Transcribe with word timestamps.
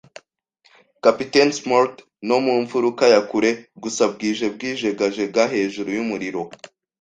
Kapiteni 1.03 1.53
Smollett; 1.57 1.99
no 2.27 2.37
mu 2.45 2.53
mfuruka 2.63 3.03
ya 3.13 3.21
kure, 3.29 3.51
gusa 3.83 4.03
bwije 4.13 4.45
bwijegajega 4.55 5.43
hejuru 5.53 5.89
yumuriro, 5.97 6.41